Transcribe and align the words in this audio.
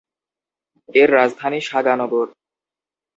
এর 0.95 1.09
রাজধানী 1.13 1.59
সাগা 1.61 1.93
নগর। 1.95 2.27